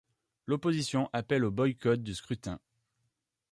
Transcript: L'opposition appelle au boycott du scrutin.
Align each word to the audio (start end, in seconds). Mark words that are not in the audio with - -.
L'opposition 0.47 1.11
appelle 1.13 1.45
au 1.45 1.51
boycott 1.51 2.01
du 2.01 2.15
scrutin. 2.15 2.59